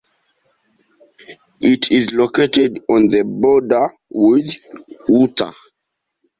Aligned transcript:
It 1.59 1.91
is 1.91 2.11
located 2.11 2.79
on 2.89 3.09
the 3.09 3.23
border 3.23 3.91
with 4.09 4.51
Utah. 5.07 5.53